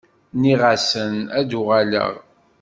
Nniɣ-asen 0.35 1.15
ad 1.37 1.45
d-uɣaleɣ 1.49 2.11